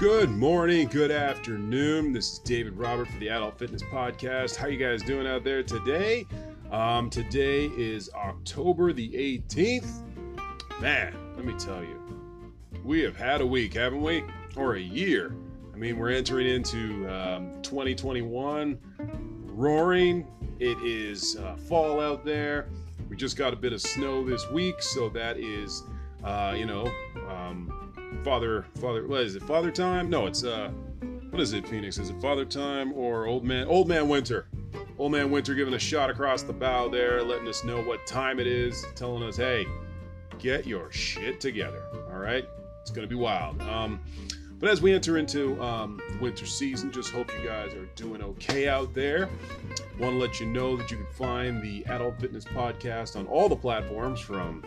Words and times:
Good 0.00 0.30
morning, 0.30 0.86
good 0.86 1.10
afternoon. 1.10 2.12
This 2.12 2.34
is 2.34 2.38
David 2.38 2.74
Robert 2.74 3.08
for 3.08 3.18
the 3.18 3.30
Adult 3.30 3.58
Fitness 3.58 3.82
Podcast. 3.82 4.54
How 4.54 4.68
you 4.68 4.78
guys 4.78 5.02
doing 5.02 5.26
out 5.26 5.42
there 5.42 5.64
today? 5.64 6.24
Um, 6.70 7.10
today 7.10 7.66
is 7.76 8.08
October 8.14 8.92
the 8.92 9.08
18th. 9.10 10.04
Man, 10.80 11.16
let 11.34 11.44
me 11.44 11.52
tell 11.54 11.82
you, 11.82 12.00
we 12.84 13.00
have 13.00 13.16
had 13.16 13.40
a 13.40 13.46
week, 13.46 13.74
haven't 13.74 14.00
we? 14.00 14.22
Or 14.54 14.76
a 14.76 14.80
year. 14.80 15.34
I 15.74 15.76
mean, 15.76 15.98
we're 15.98 16.10
entering 16.10 16.46
into 16.46 17.12
um, 17.12 17.60
2021, 17.62 18.78
roaring. 19.46 20.28
It 20.60 20.78
is 20.78 21.34
uh, 21.34 21.56
fall 21.56 22.00
out 22.00 22.24
there. 22.24 22.68
We 23.08 23.16
just 23.16 23.36
got 23.36 23.52
a 23.52 23.56
bit 23.56 23.72
of 23.72 23.80
snow 23.80 24.24
this 24.24 24.48
week, 24.48 24.80
so 24.80 25.08
that 25.08 25.38
is, 25.38 25.82
uh, 26.24 26.54
you 26.56 26.66
know, 26.66 26.92
um, 27.28 27.72
father 28.24 28.66
father 28.80 29.06
what 29.06 29.20
is 29.20 29.36
it 29.36 29.42
father 29.42 29.70
time? 29.70 30.10
No 30.10 30.26
it's 30.26 30.44
uh 30.44 30.70
what 31.30 31.40
is 31.40 31.52
it 31.52 31.66
phoenix? 31.68 31.98
Is 31.98 32.10
it 32.10 32.20
father 32.20 32.44
time 32.44 32.92
or 32.92 33.26
old 33.26 33.44
man 33.44 33.66
old 33.66 33.88
man 33.88 34.08
winter? 34.08 34.48
Old 34.98 35.12
man 35.12 35.30
winter 35.30 35.54
giving 35.54 35.74
a 35.74 35.78
shot 35.78 36.10
across 36.10 36.42
the 36.42 36.52
bow 36.52 36.88
there 36.88 37.22
letting 37.22 37.48
us 37.48 37.64
know 37.64 37.82
what 37.82 38.06
time 38.06 38.40
it 38.40 38.46
is 38.46 38.84
telling 38.94 39.22
us 39.22 39.36
hey 39.36 39.66
get 40.38 40.66
your 40.66 40.90
shit 40.90 41.40
together 41.40 41.82
all 42.10 42.18
right? 42.18 42.48
It's 42.80 42.90
gonna 42.90 43.06
be 43.06 43.14
wild. 43.14 43.60
Um 43.62 44.00
but 44.60 44.70
as 44.70 44.82
we 44.82 44.92
enter 44.92 45.18
into 45.18 45.60
um, 45.62 46.00
winter 46.20 46.44
season, 46.44 46.90
just 46.90 47.12
hope 47.12 47.30
you 47.32 47.46
guys 47.46 47.74
are 47.74 47.86
doing 47.94 48.20
okay 48.22 48.66
out 48.66 48.92
there. 48.92 49.28
Want 50.00 50.14
to 50.14 50.18
let 50.18 50.40
you 50.40 50.46
know 50.46 50.76
that 50.76 50.90
you 50.90 50.96
can 50.96 51.06
find 51.12 51.62
the 51.62 51.84
Adult 51.84 52.20
Fitness 52.20 52.44
Podcast 52.44 53.14
on 53.14 53.28
all 53.28 53.48
the 53.48 53.54
platforms 53.54 54.18
from 54.18 54.64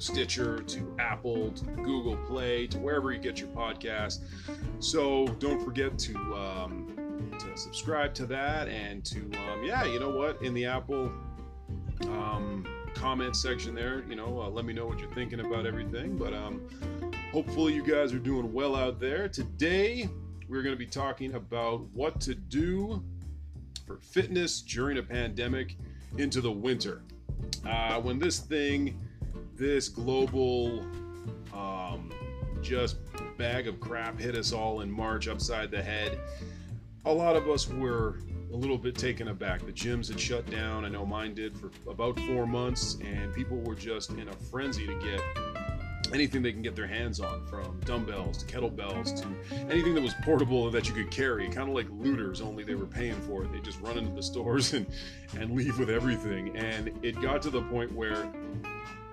Stitcher 0.00 0.60
to 0.60 0.96
Apple 0.98 1.50
to 1.52 1.64
Google 1.64 2.16
Play 2.26 2.66
to 2.68 2.78
wherever 2.78 3.12
you 3.12 3.18
get 3.18 3.38
your 3.38 3.48
podcast. 3.48 4.20
So 4.78 5.26
don't 5.38 5.62
forget 5.62 5.98
to 5.98 6.14
um, 6.34 7.30
to 7.38 7.56
subscribe 7.56 8.14
to 8.14 8.26
that 8.26 8.68
and 8.68 9.04
to 9.04 9.18
um, 9.18 9.62
yeah, 9.62 9.84
you 9.84 10.00
know 10.00 10.10
what, 10.10 10.42
in 10.42 10.54
the 10.54 10.64
Apple 10.64 11.12
um, 12.02 12.64
comment 12.94 13.36
section 13.36 13.74
there, 13.74 14.04
you 14.08 14.16
know, 14.16 14.40
uh, 14.40 14.48
let 14.48 14.64
me 14.64 14.72
know 14.72 14.86
what 14.86 14.98
you're 14.98 15.12
thinking 15.12 15.40
about 15.40 15.66
everything. 15.66 16.16
But 16.16 16.34
um, 16.34 16.66
hopefully 17.30 17.74
you 17.74 17.84
guys 17.84 18.12
are 18.12 18.18
doing 18.18 18.52
well 18.52 18.74
out 18.74 19.00
there. 19.00 19.28
Today 19.28 20.08
we're 20.48 20.62
going 20.62 20.74
to 20.74 20.78
be 20.78 20.86
talking 20.86 21.34
about 21.34 21.82
what 21.92 22.20
to 22.22 22.34
do 22.34 23.02
for 23.86 23.98
fitness 23.98 24.62
during 24.62 24.98
a 24.98 25.02
pandemic 25.02 25.76
into 26.18 26.40
the 26.40 26.50
winter. 26.50 27.02
Uh, 27.66 28.00
when 28.00 28.18
this 28.18 28.40
thing 28.40 28.98
this 29.60 29.90
global 29.90 30.80
um, 31.52 32.10
just 32.62 32.96
bag 33.36 33.68
of 33.68 33.78
crap 33.78 34.18
hit 34.18 34.34
us 34.34 34.52
all 34.52 34.80
in 34.80 34.90
March 34.90 35.28
upside 35.28 35.70
the 35.70 35.82
head, 35.82 36.18
a 37.04 37.12
lot 37.12 37.36
of 37.36 37.46
us 37.46 37.68
were 37.68 38.20
a 38.52 38.56
little 38.56 38.78
bit 38.78 38.96
taken 38.96 39.28
aback. 39.28 39.60
The 39.64 39.72
gyms 39.72 40.08
had 40.08 40.18
shut 40.18 40.50
down. 40.50 40.86
I 40.86 40.88
know 40.88 41.04
mine 41.04 41.34
did 41.34 41.54
for 41.56 41.70
about 41.88 42.18
four 42.20 42.46
months, 42.46 42.96
and 43.04 43.34
people 43.34 43.58
were 43.58 43.74
just 43.74 44.10
in 44.12 44.28
a 44.28 44.32
frenzy 44.32 44.86
to 44.86 44.94
get 44.94 45.20
anything 46.14 46.42
they 46.42 46.52
can 46.52 46.62
get 46.62 46.74
their 46.74 46.86
hands 46.86 47.20
on 47.20 47.46
from 47.46 47.78
dumbbells 47.84 48.42
to 48.42 48.46
kettlebells 48.46 49.14
to 49.20 49.28
anything 49.70 49.94
that 49.94 50.02
was 50.02 50.14
portable 50.22 50.68
that 50.70 50.88
you 50.88 50.94
could 50.94 51.08
carry 51.10 51.48
kind 51.48 51.68
of 51.68 51.74
like 51.74 51.86
looters 52.00 52.40
only 52.40 52.64
they 52.64 52.74
were 52.74 52.86
paying 52.86 53.14
for 53.20 53.44
it 53.44 53.52
they 53.52 53.60
just 53.60 53.80
run 53.80 53.96
into 53.96 54.12
the 54.16 54.22
stores 54.22 54.72
and 54.72 54.86
and 55.38 55.52
leave 55.52 55.78
with 55.78 55.88
everything 55.88 56.56
and 56.56 56.90
it 57.02 57.20
got 57.22 57.40
to 57.40 57.48
the 57.48 57.62
point 57.62 57.92
where 57.92 58.28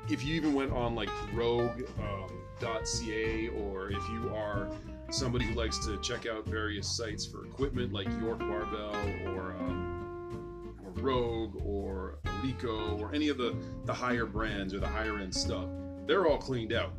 if 0.10 0.24
you 0.24 0.36
even 0.36 0.54
went 0.54 0.72
on 0.72 0.96
like 0.96 1.10
rogue.ca 1.34 3.48
um, 3.50 3.58
or 3.58 3.92
if 3.92 4.10
you 4.10 4.32
are 4.34 4.70
somebody 5.10 5.46
who 5.46 5.54
likes 5.54 5.78
to 5.86 5.98
check 6.02 6.26
out 6.26 6.46
various 6.46 6.88
sites 6.88 7.26
for 7.26 7.46
equipment 7.46 7.94
like 7.94 8.08
York 8.20 8.40
Barbell 8.40 8.96
or, 9.28 9.56
um, 9.60 10.76
or 10.84 11.02
Rogue 11.02 11.56
or 11.66 12.20
Eleiko 12.26 13.00
or 13.00 13.14
any 13.14 13.30
of 13.30 13.38
the, 13.38 13.56
the 13.86 13.94
higher 13.94 14.26
brands 14.26 14.74
or 14.74 14.80
the 14.80 14.88
higher 14.88 15.20
end 15.20 15.34
stuff, 15.34 15.66
they're 16.06 16.28
all 16.28 16.38
cleaned 16.38 16.74
out. 16.74 16.94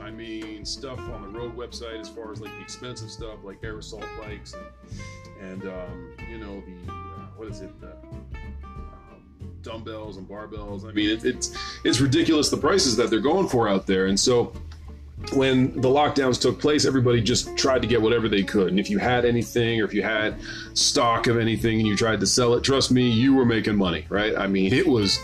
I 0.00 0.10
mean, 0.10 0.64
stuff 0.64 0.98
on 0.98 1.22
the 1.22 1.38
Rogue 1.38 1.56
website 1.56 2.00
as 2.00 2.08
far 2.08 2.32
as 2.32 2.40
like 2.40 2.52
the 2.52 2.62
expensive 2.62 3.10
stuff 3.10 3.38
like 3.44 3.58
air 3.62 3.78
assault 3.78 4.06
bikes 4.20 4.54
and, 4.54 5.50
and 5.50 5.68
um, 5.68 6.12
you 6.30 6.38
know, 6.38 6.60
the, 6.60 6.92
uh, 6.92 7.26
what 7.36 7.48
is 7.48 7.60
it? 7.60 7.80
The, 7.80 7.96
dumbbells 9.62 10.16
and 10.16 10.28
barbells. 10.28 10.88
I 10.88 10.92
mean, 10.92 11.10
it, 11.10 11.24
it's 11.24 11.56
it's 11.84 12.00
ridiculous 12.00 12.48
the 12.48 12.56
prices 12.56 12.96
that 12.96 13.10
they're 13.10 13.20
going 13.20 13.48
for 13.48 13.68
out 13.68 13.86
there. 13.86 14.06
And 14.06 14.18
so 14.18 14.52
when 15.32 15.72
the 15.80 15.88
lockdowns 15.88 16.40
took 16.40 16.60
place, 16.60 16.84
everybody 16.84 17.20
just 17.20 17.56
tried 17.56 17.82
to 17.82 17.88
get 17.88 18.00
whatever 18.00 18.28
they 18.28 18.42
could. 18.42 18.68
And 18.68 18.78
if 18.78 18.88
you 18.88 18.98
had 18.98 19.24
anything 19.24 19.80
or 19.80 19.84
if 19.84 19.92
you 19.92 20.02
had 20.02 20.36
stock 20.74 21.26
of 21.26 21.38
anything 21.38 21.78
and 21.78 21.88
you 21.88 21.96
tried 21.96 22.20
to 22.20 22.26
sell 22.26 22.54
it, 22.54 22.62
trust 22.62 22.90
me, 22.90 23.08
you 23.10 23.34
were 23.34 23.44
making 23.44 23.76
money, 23.76 24.06
right? 24.08 24.36
I 24.36 24.46
mean, 24.46 24.72
it 24.72 24.86
was. 24.86 25.18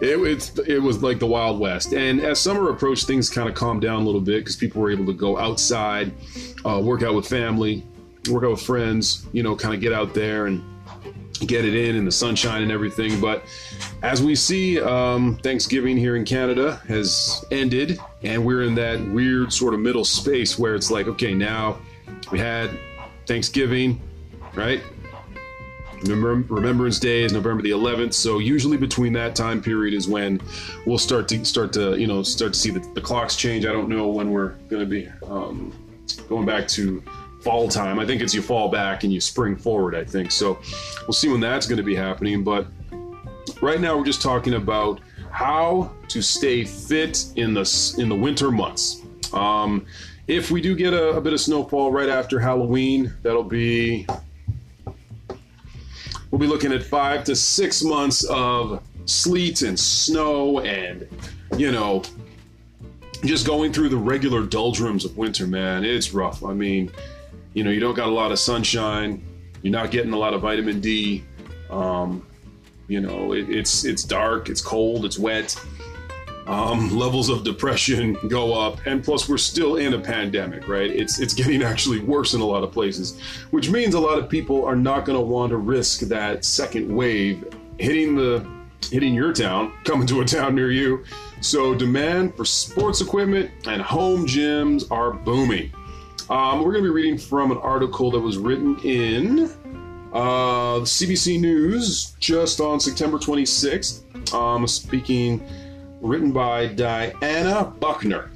It, 0.00 0.18
it, 0.18 0.68
it 0.68 0.78
was 0.80 1.02
like 1.04 1.20
the 1.20 1.26
Wild 1.26 1.60
West. 1.60 1.94
And 1.94 2.20
as 2.20 2.40
summer 2.40 2.68
approached, 2.68 3.06
things 3.06 3.30
kind 3.30 3.48
of 3.48 3.54
calmed 3.54 3.80
down 3.80 4.02
a 4.02 4.04
little 4.04 4.20
bit 4.20 4.40
because 4.40 4.56
people 4.56 4.82
were 4.82 4.90
able 4.90 5.06
to 5.06 5.14
go 5.14 5.38
outside, 5.38 6.12
uh, 6.64 6.80
work 6.84 7.04
out 7.04 7.14
with 7.14 7.26
family, 7.26 7.84
work 8.28 8.42
out 8.42 8.50
with 8.50 8.60
friends, 8.60 9.24
you 9.32 9.44
know, 9.44 9.54
kind 9.54 9.72
of 9.72 9.80
get 9.80 9.92
out 9.92 10.12
there 10.12 10.46
and 10.46 10.62
get 11.40 11.64
it 11.64 11.74
in 11.74 11.96
in 11.96 12.04
the 12.04 12.12
sunshine 12.12 12.62
and 12.62 12.70
everything. 12.70 13.20
But 13.20 13.44
as 14.02 14.22
we 14.22 14.34
see, 14.34 14.80
um, 14.80 15.36
Thanksgiving 15.42 15.96
here 15.96 16.16
in 16.16 16.24
Canada 16.24 16.80
has 16.88 17.44
ended, 17.50 17.98
and 18.22 18.44
we're 18.44 18.62
in 18.62 18.74
that 18.76 19.04
weird 19.08 19.52
sort 19.52 19.74
of 19.74 19.80
middle 19.80 20.04
space 20.04 20.58
where 20.58 20.74
it's 20.74 20.90
like, 20.90 21.06
okay, 21.08 21.34
now 21.34 21.78
we 22.30 22.38
had 22.38 22.70
Thanksgiving, 23.26 24.00
right? 24.54 24.80
Remembrance 26.06 26.98
Day 26.98 27.22
is 27.22 27.32
November 27.32 27.62
the 27.62 27.70
11th, 27.70 28.12
so 28.12 28.38
usually 28.38 28.76
between 28.76 29.12
that 29.14 29.34
time 29.34 29.62
period 29.62 29.94
is 29.94 30.06
when 30.06 30.40
we'll 30.86 30.98
start 30.98 31.28
to 31.28 31.42
start 31.44 31.72
to 31.74 31.96
you 31.98 32.06
know 32.06 32.22
start 32.22 32.52
to 32.52 32.58
see 32.58 32.70
the, 32.70 32.80
the 32.94 33.00
clocks 33.00 33.36
change. 33.36 33.64
I 33.64 33.72
don't 33.72 33.88
know 33.88 34.08
when 34.08 34.30
we're 34.30 34.50
going 34.68 34.80
to 34.80 34.86
be 34.86 35.08
um, 35.26 35.72
going 36.28 36.44
back 36.44 36.68
to 36.68 37.02
fall 37.44 37.68
time. 37.68 37.98
I 37.98 38.06
think 38.06 38.22
it's 38.22 38.34
you 38.34 38.42
fall 38.42 38.68
back 38.70 39.04
and 39.04 39.12
you 39.12 39.20
spring 39.20 39.54
forward, 39.54 39.94
I 39.94 40.02
think. 40.02 40.30
So 40.30 40.58
we'll 41.02 41.12
see 41.12 41.28
when 41.28 41.40
that's 41.40 41.66
going 41.66 41.76
to 41.76 41.84
be 41.84 41.94
happening. 41.94 42.42
But 42.42 42.66
right 43.60 43.80
now 43.80 43.96
we're 43.96 44.04
just 44.04 44.22
talking 44.22 44.54
about 44.54 45.00
how 45.30 45.92
to 46.08 46.22
stay 46.22 46.64
fit 46.64 47.26
in 47.36 47.54
the, 47.54 47.94
in 47.98 48.08
the 48.08 48.14
winter 48.14 48.50
months. 48.50 49.02
Um, 49.32 49.84
if 50.26 50.50
we 50.50 50.62
do 50.62 50.74
get 50.74 50.94
a, 50.94 51.10
a 51.10 51.20
bit 51.20 51.34
of 51.34 51.40
snowfall 51.40 51.92
right 51.92 52.08
after 52.08 52.40
Halloween, 52.40 53.12
that'll 53.22 53.44
be 53.44 54.06
we'll 56.30 56.40
be 56.40 56.46
looking 56.46 56.72
at 56.72 56.82
five 56.82 57.24
to 57.24 57.36
six 57.36 57.82
months 57.84 58.24
of 58.24 58.82
sleet 59.04 59.62
and 59.62 59.78
snow 59.78 60.60
and 60.60 61.06
you 61.56 61.70
know 61.70 62.02
just 63.24 63.46
going 63.46 63.72
through 63.72 63.88
the 63.88 63.96
regular 63.96 64.42
doldrums 64.42 65.04
of 65.04 65.16
winter 65.16 65.46
man 65.46 65.84
it's 65.84 66.12
rough 66.12 66.42
i 66.42 66.52
mean 66.52 66.90
you 67.54 67.64
know, 67.64 67.70
you 67.70 67.80
don't 67.80 67.94
got 67.94 68.08
a 68.08 68.12
lot 68.12 68.32
of 68.32 68.38
sunshine. 68.38 69.24
You're 69.62 69.72
not 69.72 69.90
getting 69.90 70.12
a 70.12 70.18
lot 70.18 70.34
of 70.34 70.42
vitamin 70.42 70.80
D. 70.80 71.24
Um, 71.70 72.26
you 72.88 73.00
know, 73.00 73.32
it, 73.32 73.48
it's 73.48 73.84
it's 73.84 74.04
dark, 74.04 74.50
it's 74.50 74.60
cold, 74.60 75.04
it's 75.04 75.18
wet. 75.18 75.58
Um, 76.46 76.94
levels 76.98 77.30
of 77.30 77.44
depression 77.44 78.18
go 78.28 78.52
up, 78.52 78.84
and 78.86 79.02
plus 79.02 79.28
we're 79.28 79.38
still 79.38 79.76
in 79.76 79.94
a 79.94 79.98
pandemic, 79.98 80.68
right? 80.68 80.90
It's 80.90 81.18
it's 81.18 81.32
getting 81.32 81.62
actually 81.62 82.00
worse 82.00 82.34
in 82.34 82.40
a 82.40 82.44
lot 82.44 82.62
of 82.62 82.72
places, 82.72 83.18
which 83.50 83.70
means 83.70 83.94
a 83.94 84.00
lot 84.00 84.18
of 84.18 84.28
people 84.28 84.64
are 84.64 84.76
not 84.76 85.04
going 85.06 85.18
to 85.18 85.24
want 85.24 85.50
to 85.50 85.56
risk 85.56 86.00
that 86.00 86.44
second 86.44 86.94
wave 86.94 87.46
hitting 87.78 88.14
the 88.14 88.46
hitting 88.90 89.14
your 89.14 89.32
town, 89.32 89.72
coming 89.84 90.06
to 90.08 90.20
a 90.20 90.24
town 90.24 90.54
near 90.54 90.70
you. 90.70 91.04
So 91.40 91.74
demand 91.74 92.36
for 92.36 92.44
sports 92.44 93.00
equipment 93.00 93.50
and 93.66 93.80
home 93.80 94.26
gyms 94.26 94.90
are 94.90 95.12
booming. 95.12 95.72
Um, 96.30 96.60
we're 96.60 96.72
going 96.72 96.84
to 96.84 96.88
be 96.90 96.94
reading 96.94 97.18
from 97.18 97.50
an 97.50 97.58
article 97.58 98.10
that 98.12 98.20
was 98.20 98.38
written 98.38 98.78
in 98.78 99.50
uh, 100.14 100.80
CBC 100.80 101.38
News 101.38 102.16
just 102.18 102.60
on 102.60 102.80
September 102.80 103.18
26th. 103.18 104.32
Um, 104.32 104.66
speaking, 104.66 105.46
written 106.00 106.32
by 106.32 106.68
Diana 106.68 107.64
Buckner. 107.78 108.30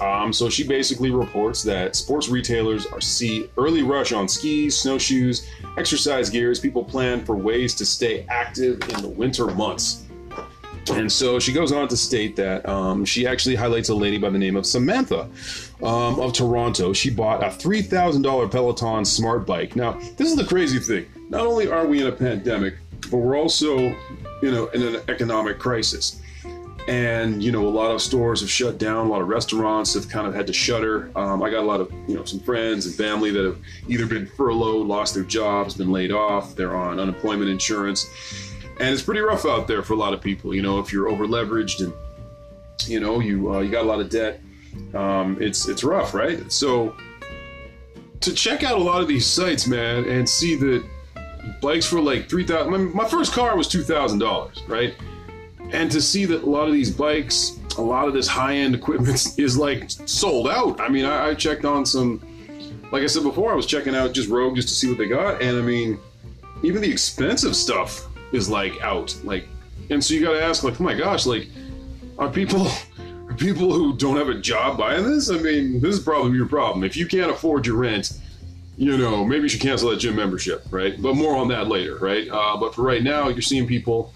Um, 0.00 0.32
so 0.32 0.48
she 0.48 0.66
basically 0.66 1.10
reports 1.10 1.62
that 1.64 1.94
sports 1.94 2.28
retailers 2.28 2.86
are 2.86 3.02
see 3.02 3.50
early 3.58 3.82
rush 3.82 4.12
on 4.12 4.28
skis, 4.28 4.78
snowshoes, 4.78 5.46
exercise 5.76 6.30
gears. 6.30 6.58
People 6.58 6.84
plan 6.84 7.22
for 7.24 7.36
ways 7.36 7.74
to 7.74 7.84
stay 7.84 8.24
active 8.30 8.80
in 8.88 9.02
the 9.02 9.08
winter 9.08 9.46
months. 9.48 10.05
And 10.90 11.10
so 11.10 11.38
she 11.38 11.52
goes 11.52 11.72
on 11.72 11.88
to 11.88 11.96
state 11.96 12.36
that 12.36 12.66
um, 12.68 13.04
she 13.04 13.26
actually 13.26 13.54
highlights 13.56 13.88
a 13.88 13.94
lady 13.94 14.18
by 14.18 14.30
the 14.30 14.38
name 14.38 14.56
of 14.56 14.64
Samantha 14.66 15.28
um, 15.82 16.20
of 16.20 16.32
Toronto. 16.32 16.92
She 16.92 17.10
bought 17.10 17.42
a 17.42 17.48
$3,000 17.48 18.50
Peloton 18.50 19.04
smart 19.04 19.46
bike. 19.46 19.76
Now, 19.76 19.92
this 20.16 20.28
is 20.30 20.36
the 20.36 20.44
crazy 20.44 20.78
thing. 20.78 21.06
Not 21.28 21.46
only 21.46 21.68
are 21.70 21.86
we 21.86 22.00
in 22.00 22.06
a 22.06 22.12
pandemic, 22.12 22.74
but 23.10 23.18
we're 23.18 23.36
also, 23.36 23.78
you 23.78 24.50
know, 24.50 24.66
in 24.68 24.82
an 24.82 25.02
economic 25.08 25.58
crisis. 25.58 26.20
and 26.88 27.42
you 27.42 27.50
know 27.50 27.66
a 27.66 27.68
lot 27.68 27.90
of 27.90 28.00
stores 28.00 28.40
have 28.40 28.50
shut 28.50 28.78
down 28.78 29.06
a 29.06 29.08
lot 29.08 29.20
of 29.20 29.26
restaurants 29.26 29.94
have 29.94 30.08
kind 30.08 30.24
of 30.24 30.32
had 30.32 30.46
to 30.46 30.52
shutter 30.52 31.10
um, 31.16 31.42
i 31.42 31.50
got 31.50 31.60
a 31.60 31.66
lot 31.66 31.80
of 31.80 31.92
you 32.06 32.14
know 32.14 32.24
some 32.24 32.38
friends 32.38 32.86
and 32.86 32.94
family 32.94 33.32
that 33.32 33.44
have 33.44 33.58
either 33.88 34.06
been 34.06 34.24
furloughed 34.24 34.86
lost 34.86 35.12
their 35.12 35.24
jobs 35.24 35.74
been 35.74 35.90
laid 35.90 36.12
off 36.12 36.54
they're 36.54 36.76
on 36.76 37.00
unemployment 37.00 37.50
insurance 37.50 38.45
and 38.78 38.88
it's 38.90 39.02
pretty 39.02 39.20
rough 39.20 39.44
out 39.44 39.66
there 39.66 39.82
for 39.82 39.94
a 39.94 39.96
lot 39.96 40.12
of 40.12 40.20
people 40.20 40.54
you 40.54 40.62
know 40.62 40.78
if 40.78 40.92
you're 40.92 41.08
over 41.08 41.26
leveraged 41.26 41.84
and 41.84 41.92
you 42.86 43.00
know 43.00 43.20
you 43.20 43.54
uh, 43.54 43.60
you 43.60 43.70
got 43.70 43.82
a 43.82 43.88
lot 43.88 44.00
of 44.00 44.08
debt 44.10 44.40
um, 44.94 45.36
it's 45.40 45.68
it's 45.68 45.84
rough 45.84 46.14
right? 46.14 46.50
So 46.50 46.96
to 48.20 48.32
check 48.32 48.62
out 48.62 48.78
a 48.78 48.82
lot 48.82 49.02
of 49.02 49.08
these 49.08 49.26
sites 49.26 49.66
man 49.66 50.04
and 50.08 50.28
see 50.28 50.56
that 50.56 50.84
bikes 51.60 51.86
for 51.86 52.00
like 52.00 52.28
3000 52.28 52.70
my, 52.70 52.78
my 52.78 53.08
first 53.08 53.32
car 53.32 53.56
was 53.56 53.68
$2000 53.68 54.68
right? 54.68 54.94
And 55.72 55.90
to 55.90 56.00
see 56.00 56.24
that 56.26 56.44
a 56.44 56.46
lot 56.46 56.68
of 56.68 56.72
these 56.72 56.90
bikes, 56.90 57.58
a 57.76 57.82
lot 57.82 58.06
of 58.06 58.14
this 58.14 58.28
high 58.28 58.54
end 58.54 58.74
equipment 58.74 59.26
is 59.38 59.58
like 59.58 59.90
sold 59.90 60.48
out. 60.48 60.80
I 60.80 60.88
mean, 60.88 61.04
I, 61.04 61.30
I, 61.30 61.34
checked 61.34 61.64
on 61.64 61.84
some, 61.84 62.24
like 62.92 63.02
I 63.02 63.06
said 63.06 63.24
before, 63.24 63.52
I 63.52 63.56
was 63.56 63.66
checking 63.66 63.94
out 63.94 64.12
just 64.12 64.28
Rogue 64.28 64.54
just 64.54 64.68
to 64.68 64.74
see 64.74 64.88
what 64.88 64.96
they 64.96 65.08
got, 65.08 65.42
and 65.42 65.58
I 65.58 65.62
mean, 65.62 65.98
even 66.62 66.82
the 66.82 66.90
expensive 66.90 67.56
stuff 67.56 68.06
is 68.36 68.48
like 68.48 68.80
out. 68.82 69.16
Like, 69.24 69.48
and 69.90 70.02
so 70.02 70.14
you 70.14 70.24
got 70.24 70.32
to 70.32 70.42
ask, 70.42 70.62
like, 70.62 70.80
oh 70.80 70.84
my 70.84 70.94
gosh, 70.94 71.26
like, 71.26 71.48
are 72.18 72.30
people 72.30 72.68
are 73.28 73.34
people 73.34 73.72
who 73.72 73.96
don't 73.96 74.16
have 74.16 74.28
a 74.28 74.34
job 74.34 74.78
buying 74.78 75.04
this? 75.04 75.30
I 75.30 75.38
mean, 75.38 75.80
this 75.80 75.96
is 75.96 76.02
probably 76.02 76.36
your 76.36 76.46
problem. 76.46 76.84
If 76.84 76.96
you 76.96 77.06
can't 77.06 77.30
afford 77.30 77.66
your 77.66 77.76
rent, 77.76 78.12
you 78.76 78.96
know, 78.96 79.24
maybe 79.24 79.44
you 79.44 79.48
should 79.48 79.60
cancel 79.60 79.90
that 79.90 79.96
gym 79.96 80.14
membership, 80.16 80.64
right? 80.70 81.00
But 81.00 81.14
more 81.14 81.34
on 81.34 81.48
that 81.48 81.66
later, 81.66 81.96
right? 81.96 82.28
Uh, 82.28 82.56
but 82.58 82.74
for 82.74 82.82
right 82.82 83.02
now, 83.02 83.28
you're 83.28 83.42
seeing 83.42 83.66
people 83.66 84.12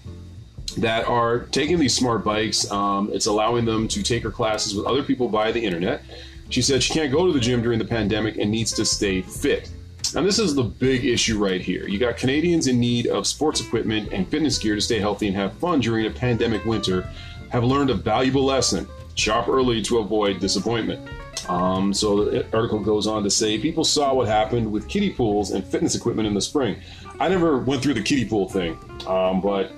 that 0.77 1.07
are 1.07 1.39
taking 1.39 1.79
these 1.79 1.95
smart 1.95 2.23
bikes. 2.23 2.69
Um, 2.71 3.09
it's 3.11 3.25
allowing 3.25 3.65
them 3.65 3.87
to 3.89 4.03
take 4.03 4.23
her 4.23 4.31
classes 4.31 4.75
with 4.75 4.85
other 4.85 5.03
people 5.03 5.27
via 5.27 5.51
the 5.51 5.63
internet. 5.63 6.03
She 6.49 6.61
said 6.61 6.83
she 6.83 6.93
can't 6.93 7.11
go 7.11 7.25
to 7.25 7.33
the 7.33 7.39
gym 7.39 7.61
during 7.61 7.79
the 7.79 7.85
pandemic 7.85 8.37
and 8.37 8.51
needs 8.51 8.71
to 8.73 8.85
stay 8.85 9.21
fit. 9.21 9.69
And 10.15 10.25
this 10.25 10.39
is 10.39 10.55
the 10.55 10.63
big 10.63 11.05
issue 11.05 11.37
right 11.37 11.61
here. 11.61 11.87
You 11.87 11.97
got 11.97 12.17
Canadians 12.17 12.67
in 12.67 12.79
need 12.79 13.07
of 13.07 13.25
sports 13.25 13.61
equipment 13.61 14.11
and 14.11 14.27
fitness 14.27 14.57
gear 14.57 14.75
to 14.75 14.81
stay 14.81 14.99
healthy 14.99 15.27
and 15.27 15.35
have 15.35 15.53
fun 15.53 15.79
during 15.79 16.05
a 16.05 16.09
pandemic 16.09 16.65
winter 16.65 17.07
have 17.49 17.63
learned 17.63 17.89
a 17.89 17.93
valuable 17.93 18.45
lesson. 18.45 18.87
Shop 19.15 19.47
early 19.47 19.81
to 19.83 19.99
avoid 19.99 20.39
disappointment. 20.39 21.07
Um, 21.49 21.93
so 21.93 22.25
the 22.25 22.45
article 22.55 22.79
goes 22.79 23.07
on 23.07 23.23
to 23.23 23.29
say 23.29 23.57
people 23.57 23.83
saw 23.83 24.13
what 24.13 24.27
happened 24.27 24.71
with 24.71 24.87
kiddie 24.87 25.09
pools 25.09 25.51
and 25.51 25.65
fitness 25.65 25.95
equipment 25.95 26.27
in 26.27 26.33
the 26.33 26.41
spring. 26.41 26.77
I 27.19 27.29
never 27.29 27.59
went 27.59 27.81
through 27.81 27.95
the 27.95 28.01
kiddie 28.01 28.25
pool 28.25 28.47
thing, 28.47 28.77
um, 29.07 29.41
but 29.41 29.71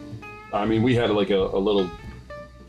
I 0.51 0.65
mean, 0.65 0.83
we 0.83 0.95
had 0.95 1.09
like 1.11 1.29
a, 1.29 1.39
a 1.39 1.57
little 1.57 1.89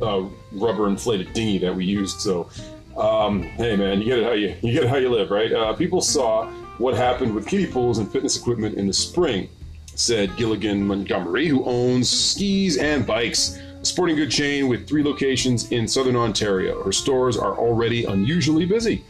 uh, 0.01 0.25
rubber 0.53 0.89
inflated 0.89 1.33
dinghy 1.33 1.59
that 1.59 1.75
we 1.75 1.85
used. 1.85 2.21
So, 2.21 2.49
um, 2.97 3.43
hey 3.43 3.77
man, 3.77 4.01
you 4.01 4.07
get 4.07 4.19
it 4.19 4.25
how 4.25 4.33
you 4.33 4.55
you 4.63 4.73
get 4.73 4.85
it 4.85 4.89
how 4.89 4.97
you 4.97 5.11
live, 5.11 5.31
right? 5.31 5.53
Uh, 5.53 5.75
people 5.75 6.01
saw 6.01 6.51
what 6.79 6.95
happened 6.95 7.35
with 7.35 7.47
kiddie 7.47 7.67
pools 7.67 7.99
and 7.99 8.11
fitness 8.11 8.37
equipment 8.37 8.77
in 8.77 8.87
the 8.87 8.93
spring, 8.93 9.49
said 9.95 10.37
Gilligan 10.37 10.87
Montgomery, 10.87 11.47
who 11.47 11.65
owns 11.65 12.09
skis 12.09 12.77
and 12.79 13.07
bikes. 13.07 13.59
A 13.81 13.85
sporting 13.85 14.17
good 14.17 14.31
chain 14.31 14.69
with 14.69 14.89
three 14.89 15.03
locations 15.03 15.71
in 15.71 15.87
southern 15.87 16.17
Ontario. 16.17 16.83
Her 16.83 16.93
stores 16.93 17.37
are 17.37 17.57
already 17.57 18.05
unusually 18.05 18.65
busy. 18.65 19.05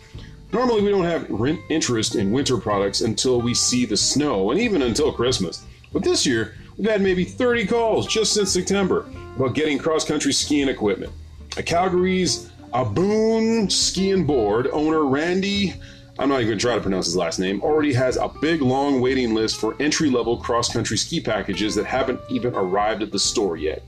Normally, 0.52 0.82
we 0.82 0.90
don't 0.90 1.04
have 1.04 1.30
interest 1.70 2.14
in 2.14 2.32
winter 2.32 2.58
products 2.58 3.00
until 3.00 3.40
we 3.40 3.54
see 3.54 3.86
the 3.86 3.96
snow, 3.96 4.50
and 4.50 4.60
even 4.60 4.82
until 4.82 5.12
Christmas. 5.12 5.64
But 5.92 6.02
this 6.02 6.26
year, 6.26 6.54
We've 6.76 6.90
had 6.90 7.02
maybe 7.02 7.24
30 7.24 7.66
calls 7.66 8.06
just 8.06 8.32
since 8.32 8.52
September 8.52 9.06
about 9.36 9.54
getting 9.54 9.78
cross 9.78 10.04
country 10.04 10.32
skiing 10.32 10.68
equipment. 10.68 11.12
A 11.56 11.62
Calgary's 11.62 12.50
Aboon 12.72 13.70
Ski 13.70 14.10
and 14.10 14.26
Board 14.26 14.68
owner 14.72 15.04
Randy, 15.04 15.74
I'm 16.18 16.28
not 16.28 16.36
even 16.36 16.48
going 16.48 16.58
to 16.58 16.62
try 16.62 16.74
to 16.76 16.80
pronounce 16.80 17.06
his 17.06 17.16
last 17.16 17.38
name, 17.38 17.60
already 17.62 17.92
has 17.92 18.16
a 18.16 18.28
big 18.40 18.62
long 18.62 19.00
waiting 19.00 19.34
list 19.34 19.60
for 19.60 19.74
entry 19.80 20.10
level 20.10 20.36
cross 20.36 20.72
country 20.72 20.96
ski 20.96 21.20
packages 21.20 21.74
that 21.74 21.86
haven't 21.86 22.20
even 22.28 22.54
arrived 22.54 23.02
at 23.02 23.10
the 23.10 23.18
store 23.18 23.56
yet. 23.56 23.82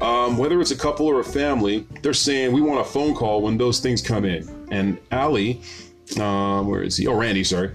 Um, 0.00 0.38
whether 0.38 0.60
it's 0.60 0.70
a 0.70 0.76
couple 0.76 1.06
or 1.06 1.20
a 1.20 1.24
family, 1.24 1.86
they're 2.00 2.14
saying 2.14 2.52
we 2.52 2.62
want 2.62 2.80
a 2.80 2.84
phone 2.84 3.14
call 3.14 3.42
when 3.42 3.58
those 3.58 3.80
things 3.80 4.00
come 4.00 4.24
in. 4.24 4.48
And 4.70 4.98
Ali, 5.12 5.60
uh, 6.18 6.62
where 6.62 6.82
is 6.82 6.96
he? 6.96 7.06
Oh, 7.06 7.14
Randy, 7.14 7.44
sorry 7.44 7.72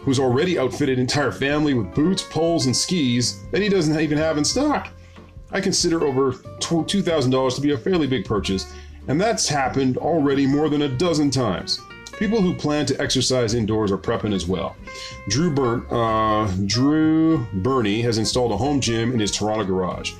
who's 0.00 0.18
already 0.18 0.58
outfitted 0.58 0.98
entire 0.98 1.32
family 1.32 1.74
with 1.74 1.94
boots, 1.94 2.22
poles, 2.22 2.66
and 2.66 2.76
skis 2.76 3.38
that 3.50 3.60
he 3.60 3.68
doesn't 3.68 3.98
even 4.00 4.18
have 4.18 4.38
in 4.38 4.44
stock. 4.44 4.88
I 5.52 5.60
consider 5.60 6.06
over 6.06 6.32
$2,000 6.32 7.54
to 7.54 7.60
be 7.60 7.72
a 7.72 7.78
fairly 7.78 8.06
big 8.06 8.24
purchase, 8.24 8.72
and 9.08 9.20
that's 9.20 9.48
happened 9.48 9.98
already 9.98 10.46
more 10.46 10.68
than 10.68 10.82
a 10.82 10.88
dozen 10.88 11.30
times. 11.30 11.80
People 12.20 12.42
who 12.42 12.54
plan 12.54 12.84
to 12.84 13.00
exercise 13.00 13.54
indoors 13.54 13.90
are 13.90 13.96
prepping 13.96 14.34
as 14.34 14.46
well. 14.46 14.76
Drew 15.30 15.50
Burn, 15.50 15.86
uh, 15.90 16.54
Drew 16.66 17.38
has 18.02 18.18
installed 18.18 18.52
a 18.52 18.58
home 18.58 18.78
gym 18.78 19.14
in 19.14 19.20
his 19.20 19.32
Toronto 19.32 19.64
garage. 19.64 20.12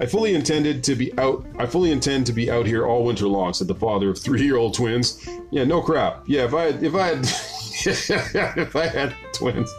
I 0.00 0.06
fully 0.06 0.34
intended 0.34 0.82
to 0.82 0.96
be 0.96 1.16
out. 1.16 1.46
I 1.56 1.66
fully 1.66 1.92
intend 1.92 2.26
to 2.26 2.32
be 2.32 2.50
out 2.50 2.66
here 2.66 2.84
all 2.84 3.04
winter 3.04 3.28
long," 3.28 3.54
said 3.54 3.68
the 3.68 3.74
father 3.76 4.10
of 4.10 4.18
three-year-old 4.18 4.74
twins. 4.74 5.24
Yeah, 5.52 5.62
no 5.62 5.80
crap. 5.80 6.24
Yeah, 6.26 6.44
if 6.44 6.54
I 6.54 6.66
if 6.66 6.96
I 6.96 7.06
had 7.06 7.18
if 8.56 8.74
I 8.74 8.86
had 8.88 9.14
twins 9.32 9.72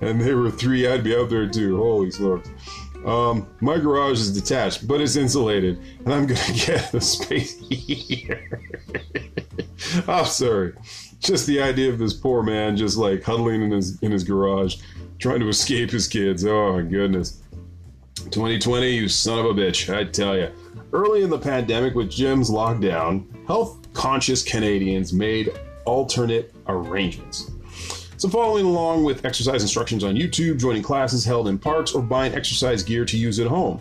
and 0.00 0.20
they 0.20 0.32
were 0.32 0.52
three, 0.52 0.86
I'd 0.86 1.02
be 1.02 1.16
out 1.16 1.28
there 1.28 1.48
too. 1.48 1.76
Holy 1.76 2.12
smokes. 2.12 2.50
Um, 3.04 3.48
my 3.60 3.78
garage 3.78 4.20
is 4.20 4.30
detached, 4.32 4.86
but 4.86 5.00
it's 5.00 5.16
insulated, 5.16 5.80
and 6.04 6.14
I'm 6.14 6.26
gonna 6.26 6.52
get 6.54 6.94
a 6.94 7.00
space 7.00 7.58
heater. 7.58 8.60
I'm 10.08 10.26
sorry. 10.26 10.72
Just 11.26 11.48
the 11.48 11.60
idea 11.60 11.90
of 11.90 11.98
this 11.98 12.12
poor 12.12 12.44
man 12.44 12.76
just 12.76 12.96
like 12.96 13.24
huddling 13.24 13.60
in 13.60 13.72
his 13.72 14.00
in 14.00 14.12
his 14.12 14.22
garage, 14.22 14.76
trying 15.18 15.40
to 15.40 15.48
escape 15.48 15.90
his 15.90 16.06
kids. 16.06 16.46
Oh 16.46 16.74
my 16.74 16.82
goodness. 16.82 17.42
2020, 18.30 18.90
you 18.90 19.08
son 19.08 19.40
of 19.40 19.46
a 19.46 19.52
bitch, 19.52 19.92
I 19.92 20.04
tell 20.04 20.36
you. 20.36 20.52
Early 20.92 21.24
in 21.24 21.30
the 21.30 21.38
pandemic, 21.38 21.96
with 21.96 22.10
gyms 22.10 22.48
lockdown, 22.48 23.26
health 23.48 23.92
conscious 23.92 24.44
Canadians 24.44 25.12
made 25.12 25.50
alternate 25.84 26.54
arrangements. 26.68 27.50
So, 28.18 28.30
following 28.30 28.64
along 28.64 29.04
with 29.04 29.26
exercise 29.26 29.60
instructions 29.60 30.02
on 30.02 30.14
YouTube, 30.14 30.58
joining 30.58 30.82
classes 30.82 31.22
held 31.22 31.48
in 31.48 31.58
parks, 31.58 31.92
or 31.92 32.00
buying 32.00 32.34
exercise 32.34 32.82
gear 32.82 33.04
to 33.04 33.16
use 33.16 33.38
at 33.38 33.46
home. 33.46 33.80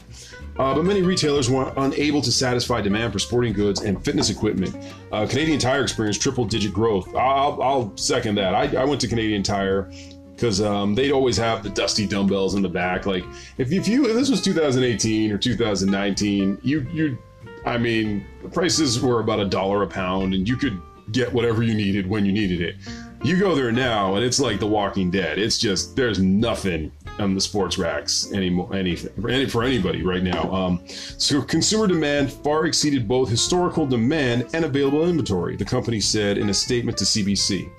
Uh, 0.58 0.76
but 0.76 0.84
many 0.84 1.02
retailers 1.02 1.50
were 1.50 1.72
unable 1.78 2.22
to 2.22 2.32
satisfy 2.32 2.82
demand 2.82 3.14
for 3.14 3.20
sporting 3.20 3.54
goods 3.54 3.82
and 3.82 4.04
fitness 4.04 4.30
equipment. 4.30 4.76
Uh, 5.12 5.26
Canadian 5.26 5.58
Tire 5.58 5.82
experienced 5.82 6.22
triple 6.22 6.44
digit 6.44 6.74
growth. 6.74 7.08
I'll, 7.16 7.62
I'll 7.62 7.98
second 7.98 8.36
that. 8.36 8.54
I, 8.54 8.82
I, 8.82 8.84
went 8.84 9.00
to 9.02 9.08
Canadian 9.08 9.42
Tire 9.42 9.90
because 10.34 10.62
um, 10.62 10.96
they'd 10.96 11.12
always 11.12 11.38
have 11.38 11.64
the 11.64 11.70
dusty 11.70 12.06
dumbbells 12.06 12.56
in 12.56 12.62
the 12.62 12.70
back. 12.70 13.06
Like 13.06 13.24
if, 13.58 13.72
if 13.72 13.88
you 13.88 14.06
if 14.10 14.16
this 14.16 14.30
was 14.30 14.42
2018 14.42 15.32
or 15.32 15.38
2019, 15.38 16.60
you 16.62 16.82
you 16.92 17.18
I 17.66 17.78
mean 17.78 18.26
the 18.42 18.50
prices 18.50 19.02
were 19.02 19.22
about 19.22 19.40
a 19.40 19.46
dollar 19.46 19.84
a 19.84 19.88
pound, 19.88 20.34
and 20.34 20.48
you 20.48 20.58
could 20.58 20.82
get 21.12 21.32
whatever 21.32 21.64
you 21.64 21.74
needed 21.74 22.08
when 22.10 22.26
you 22.26 22.32
needed 22.32 22.62
it. 22.62 22.76
You 23.24 23.40
go 23.40 23.56
there 23.56 23.72
now, 23.72 24.16
and 24.16 24.24
it's 24.24 24.40
like 24.40 24.60
The 24.60 24.68
Walking 24.68 25.10
Dead. 25.10 25.40
It's 25.40 25.58
just 25.58 25.96
there's 25.96 26.20
nothing 26.20 26.92
on 27.18 27.34
the 27.34 27.42
sports 27.42 27.78
racks 27.78 28.32
anymore, 28.34 28.76
anything 28.76 29.12
for, 29.22 29.30
any, 29.30 29.46
for 29.48 29.64
anybody 29.64 30.04
right 30.04 30.22
now. 30.22 30.52
Um, 30.52 30.82
so 30.88 31.42
consumer 31.42 31.88
demand 31.88 32.32
far 32.32 32.66
exceeded 32.66 33.08
both 33.08 33.30
historical 33.30 33.86
demand 33.86 34.48
and 34.54 34.66
available 34.66 35.08
inventory. 35.08 35.56
The 35.56 35.66
company 35.66 36.00
said 36.00 36.38
in 36.38 36.50
a 36.50 36.54
statement 36.54 36.98
to 37.00 37.06
CBC. 37.06 37.70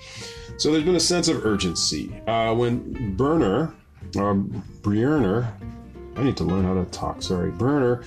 So 0.58 0.72
there's 0.72 0.84
been 0.84 0.96
a 0.96 1.00
sense 1.00 1.28
of 1.28 1.44
urgency 1.44 2.18
uh, 2.26 2.54
when 2.54 3.14
Burner, 3.16 3.74
um, 4.18 4.64
Brierner, 4.80 5.52
I 6.16 6.22
need 6.22 6.36
to 6.38 6.44
learn 6.44 6.64
how 6.64 6.74
to 6.74 6.84
talk. 6.86 7.22
Sorry, 7.22 7.50
Burner 7.50 8.02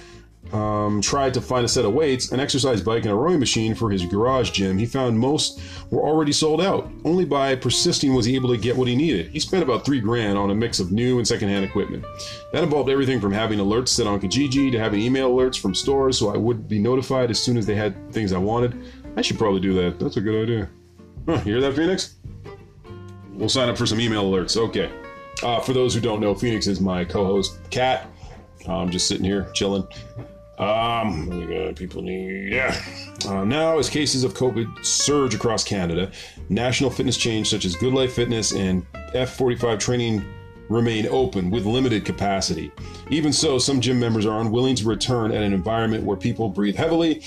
um, 0.53 1.01
tried 1.01 1.33
to 1.35 1.41
find 1.41 1.65
a 1.65 1.67
set 1.67 1.85
of 1.85 1.93
weights, 1.93 2.31
an 2.31 2.39
exercise 2.39 2.81
bike, 2.81 3.03
and 3.03 3.11
a 3.11 3.15
rowing 3.15 3.39
machine 3.39 3.75
for 3.75 3.89
his 3.89 4.05
garage 4.05 4.51
gym, 4.51 4.77
he 4.77 4.85
found 4.85 5.19
most 5.19 5.61
were 5.91 6.01
already 6.01 6.31
sold 6.31 6.61
out. 6.61 6.89
Only 7.05 7.25
by 7.25 7.55
persisting 7.55 8.13
was 8.13 8.25
he 8.25 8.35
able 8.35 8.49
to 8.49 8.57
get 8.57 8.75
what 8.75 8.87
he 8.87 8.95
needed. 8.95 9.27
He 9.29 9.39
spent 9.39 9.63
about 9.63 9.85
three 9.85 9.99
grand 9.99 10.37
on 10.37 10.49
a 10.49 10.55
mix 10.55 10.79
of 10.79 10.91
new 10.91 11.17
and 11.17 11.27
secondhand 11.27 11.65
equipment. 11.65 12.05
That 12.51 12.63
involved 12.63 12.89
everything 12.89 13.19
from 13.19 13.31
having 13.31 13.59
alerts 13.59 13.89
set 13.89 14.07
on 14.07 14.19
Kijiji 14.19 14.71
to 14.71 14.79
having 14.79 15.01
email 15.01 15.31
alerts 15.31 15.59
from 15.59 15.75
stores 15.75 16.17
so 16.17 16.33
I 16.33 16.37
would 16.37 16.67
be 16.67 16.79
notified 16.79 17.29
as 17.29 17.39
soon 17.39 17.57
as 17.57 17.65
they 17.65 17.75
had 17.75 18.11
things 18.11 18.33
I 18.33 18.39
wanted. 18.39 18.75
I 19.15 19.21
should 19.21 19.37
probably 19.37 19.61
do 19.61 19.73
that. 19.75 19.99
That's 19.99 20.17
a 20.17 20.21
good 20.21 20.43
idea. 20.43 20.69
Huh, 21.25 21.41
you 21.45 21.53
hear 21.53 21.61
that, 21.61 21.75
Phoenix? 21.75 22.15
We'll 23.33 23.49
sign 23.49 23.69
up 23.69 23.77
for 23.77 23.85
some 23.85 23.99
email 23.99 24.29
alerts. 24.29 24.57
Okay. 24.57 24.91
Uh, 25.43 25.59
for 25.59 25.73
those 25.73 25.93
who 25.93 26.01
don't 26.01 26.19
know, 26.19 26.35
Phoenix 26.35 26.67
is 26.67 26.81
my 26.81 27.05
co-host, 27.05 27.59
Cat. 27.69 28.07
I'm 28.67 28.89
just 28.89 29.07
sitting 29.07 29.23
here 29.23 29.49
chilling. 29.53 29.87
Um, 30.59 31.73
people 31.75 32.01
need, 32.01 32.51
yeah. 32.51 32.75
Uh, 33.25 33.45
now, 33.45 33.79
as 33.79 33.89
cases 33.89 34.25
of 34.25 34.33
COVID 34.33 34.85
surge 34.85 35.33
across 35.33 35.63
Canada, 35.63 36.11
national 36.49 36.89
fitness 36.89 37.15
chains 37.15 37.49
such 37.49 37.63
as 37.63 37.75
GoodLife 37.77 38.11
Fitness 38.11 38.51
and 38.51 38.85
F45 39.13 39.79
Training 39.79 40.25
remain 40.67 41.07
open 41.07 41.49
with 41.49 41.65
limited 41.65 42.05
capacity. 42.05 42.71
Even 43.09 43.33
so, 43.33 43.57
some 43.57 43.81
gym 43.81 43.99
members 43.99 44.25
are 44.25 44.41
unwilling 44.41 44.75
to 44.75 44.85
return 44.85 45.31
at 45.31 45.41
an 45.41 45.53
environment 45.53 46.03
where 46.03 46.17
people 46.17 46.49
breathe 46.49 46.75
heavily 46.75 47.23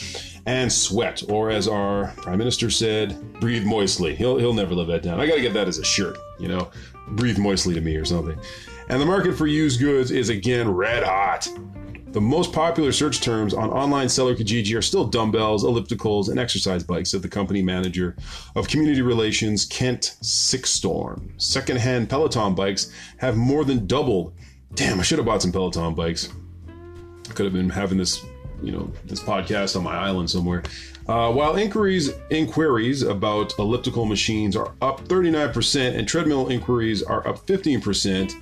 and 0.46 0.72
sweat, 0.72 1.22
or 1.28 1.50
as 1.50 1.68
our 1.68 2.12
prime 2.18 2.38
minister 2.38 2.70
said, 2.70 3.40
breathe 3.40 3.64
moistly. 3.64 4.14
He'll 4.14 4.38
he'll 4.38 4.54
never 4.54 4.74
live 4.74 4.88
that 4.88 5.02
down. 5.02 5.20
I 5.20 5.26
got 5.26 5.36
to 5.36 5.40
get 5.40 5.54
that 5.54 5.68
as 5.68 5.78
a 5.78 5.84
shirt, 5.84 6.18
you 6.38 6.48
know, 6.48 6.70
breathe 7.08 7.38
moistly 7.38 7.74
to 7.74 7.80
me 7.80 7.96
or 7.96 8.04
something. 8.04 8.38
And 8.88 9.00
the 9.00 9.06
market 9.06 9.36
for 9.36 9.46
used 9.46 9.80
goods 9.80 10.10
is 10.10 10.28
again 10.28 10.68
red 10.70 11.02
hot. 11.02 11.48
The 12.12 12.20
most 12.20 12.52
popular 12.52 12.92
search 12.92 13.22
terms 13.22 13.54
on 13.54 13.70
online 13.70 14.10
seller 14.10 14.34
Kijiji 14.34 14.76
are 14.76 14.82
still 14.82 15.06
dumbbells, 15.06 15.64
ellipticals, 15.64 16.28
and 16.28 16.38
exercise 16.38 16.84
bikes, 16.84 17.10
said 17.10 17.22
the 17.22 17.28
company 17.28 17.62
manager 17.62 18.16
of 18.54 18.68
community 18.68 19.00
relations, 19.00 19.64
Kent 19.64 20.16
Sikstrom. 20.20 21.30
Secondhand 21.40 22.10
Peloton 22.10 22.54
bikes 22.54 22.92
have 23.16 23.38
more 23.38 23.64
than 23.64 23.86
doubled. 23.86 24.34
Damn, 24.74 25.00
I 25.00 25.04
should 25.04 25.16
have 25.20 25.24
bought 25.24 25.40
some 25.40 25.52
Peloton 25.52 25.94
bikes. 25.94 26.28
I 27.30 27.32
could 27.32 27.46
have 27.46 27.54
been 27.54 27.70
having 27.70 27.96
this, 27.96 28.22
you 28.62 28.72
know, 28.72 28.92
this 29.06 29.20
podcast 29.20 29.74
on 29.74 29.82
my 29.82 29.94
island 29.96 30.28
somewhere. 30.28 30.64
Uh, 31.08 31.32
while 31.32 31.56
inquiries 31.56 32.12
inquiries 32.28 33.02
about 33.02 33.58
elliptical 33.58 34.04
machines 34.04 34.54
are 34.54 34.74
up 34.82 35.00
39% 35.08 35.96
and 35.96 36.06
treadmill 36.06 36.48
inquiries 36.48 37.02
are 37.02 37.26
up 37.26 37.46
15%, 37.46 38.34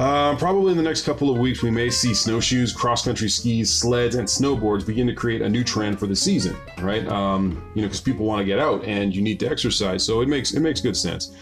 uh, 0.00 0.34
probably 0.36 0.70
in 0.70 0.78
the 0.78 0.82
next 0.82 1.04
couple 1.04 1.30
of 1.30 1.36
weeks, 1.36 1.62
we 1.62 1.70
may 1.70 1.90
see 1.90 2.14
snowshoes, 2.14 2.72
cross 2.72 3.04
country 3.04 3.28
skis, 3.28 3.70
sleds, 3.70 4.14
and 4.14 4.26
snowboards 4.26 4.86
begin 4.86 5.06
to 5.06 5.12
create 5.12 5.42
a 5.42 5.48
new 5.48 5.62
trend 5.62 5.98
for 5.98 6.06
the 6.06 6.16
season, 6.16 6.56
right? 6.78 7.06
Um, 7.06 7.70
you 7.74 7.82
know, 7.82 7.88
because 7.88 8.00
people 8.00 8.24
want 8.24 8.40
to 8.40 8.46
get 8.46 8.58
out 8.58 8.82
and 8.84 9.14
you 9.14 9.20
need 9.20 9.38
to 9.40 9.46
exercise, 9.46 10.02
so 10.02 10.22
it 10.22 10.28
makes 10.28 10.54
it 10.54 10.60
makes 10.60 10.80
good 10.80 10.96
sense. 10.96 11.36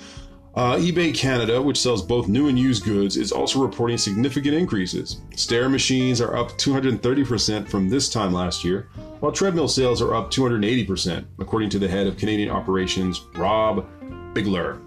Uh, 0.56 0.74
eBay 0.74 1.14
Canada, 1.14 1.62
which 1.62 1.80
sells 1.80 2.02
both 2.02 2.26
new 2.26 2.48
and 2.48 2.58
used 2.58 2.84
goods, 2.84 3.16
is 3.16 3.30
also 3.30 3.62
reporting 3.62 3.96
significant 3.96 4.56
increases. 4.56 5.20
Stair 5.36 5.68
machines 5.68 6.20
are 6.20 6.36
up 6.36 6.50
230% 6.58 7.68
from 7.68 7.88
this 7.88 8.08
time 8.08 8.32
last 8.32 8.64
year, 8.64 8.88
while 9.20 9.30
treadmill 9.30 9.68
sales 9.68 10.02
are 10.02 10.16
up 10.16 10.32
280%, 10.32 11.24
according 11.38 11.70
to 11.70 11.78
the 11.78 11.86
head 11.86 12.08
of 12.08 12.16
Canadian 12.16 12.50
operations, 12.50 13.24
Rob 13.36 13.86
Bigler. 14.34 14.80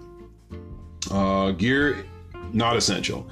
Uh, 1.10 1.52
gear 1.52 2.04
not 2.52 2.76
essential. 2.76 3.28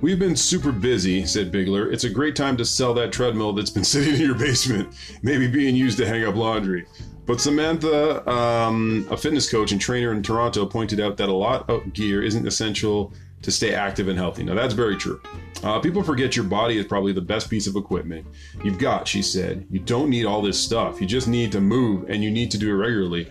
We've 0.00 0.18
been 0.18 0.36
super 0.36 0.72
busy, 0.72 1.26
said 1.26 1.50
Bigler. 1.50 1.92
It's 1.92 2.04
a 2.04 2.10
great 2.10 2.36
time 2.36 2.56
to 2.56 2.64
sell 2.64 2.94
that 2.94 3.12
treadmill 3.12 3.52
that's 3.52 3.70
been 3.70 3.84
sitting 3.94 4.14
in 4.14 4.20
your 4.20 4.34
basement, 4.34 4.94
maybe 5.22 5.46
being 5.46 5.76
used 5.76 5.98
to 5.98 6.06
hang 6.06 6.24
up 6.24 6.34
laundry. 6.34 6.86
But 7.26 7.40
Samantha, 7.40 8.28
um, 8.30 9.06
a 9.10 9.16
fitness 9.16 9.50
coach 9.50 9.72
and 9.72 9.80
trainer 9.80 10.12
in 10.12 10.22
Toronto, 10.22 10.66
pointed 10.66 11.00
out 11.00 11.16
that 11.16 11.28
a 11.28 11.32
lot 11.32 11.68
of 11.70 11.92
gear 11.92 12.22
isn't 12.22 12.46
essential 12.46 13.12
to 13.40 13.50
stay 13.50 13.74
active 13.74 14.08
and 14.08 14.18
healthy. 14.18 14.42
Now, 14.42 14.54
that's 14.54 14.74
very 14.74 14.96
true. 14.96 15.20
Uh, 15.62 15.78
people 15.78 16.02
forget 16.02 16.36
your 16.36 16.44
body 16.44 16.76
is 16.76 16.86
probably 16.86 17.12
the 17.12 17.20
best 17.20 17.48
piece 17.48 17.66
of 17.66 17.76
equipment 17.76 18.26
you've 18.62 18.78
got, 18.78 19.08
she 19.08 19.22
said. 19.22 19.66
You 19.70 19.80
don't 19.80 20.10
need 20.10 20.26
all 20.26 20.42
this 20.42 20.58
stuff. 20.58 21.00
You 21.00 21.06
just 21.06 21.28
need 21.28 21.52
to 21.52 21.60
move, 21.60 22.08
and 22.10 22.22
you 22.22 22.30
need 22.30 22.50
to 22.50 22.58
do 22.58 22.70
it 22.70 22.74
regularly. 22.74 23.30